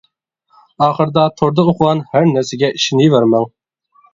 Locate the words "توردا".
1.41-1.67